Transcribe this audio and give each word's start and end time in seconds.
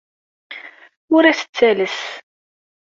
Ur 1.15 1.23
as-ttales. 1.25 1.97